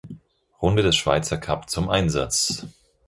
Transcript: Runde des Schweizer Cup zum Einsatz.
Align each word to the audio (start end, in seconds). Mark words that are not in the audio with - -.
Runde 0.63 0.81
des 0.81 0.95
Schweizer 0.95 1.37
Cup 1.37 1.69
zum 1.69 1.87
Einsatz. 1.87 2.65